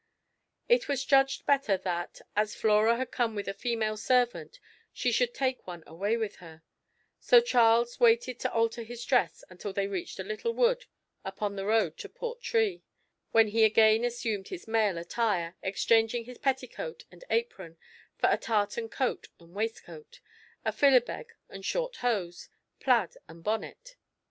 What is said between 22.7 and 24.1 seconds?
plaid and bonnet.